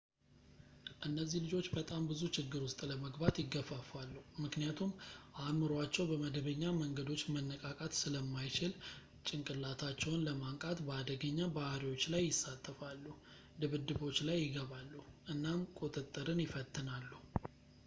[1.07, 4.91] እነዚህ ልጆች በጣም ብዙ ችግር ውስጥ ለመግባት ይገፋፋሉ ምክንያቱም
[5.43, 8.73] አይምሮአቸው በመደበኛ መንገዶች መነቃቃት ስለማይችል፣
[9.29, 13.05] ጭንቅላታቸውን ለማንቃት በአደገኛ ባሕሪዎች ላይ ይሳተፋሉ፣
[13.61, 14.91] ድብድቦች ላይ ይገባሉ፣
[15.35, 17.11] እናም ቁጥጥርን ይፈትናሉ”